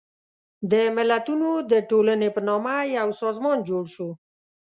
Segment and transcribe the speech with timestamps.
[0.71, 4.09] د ملتونو د ټولنې په نامه یو سازمان جوړ شو.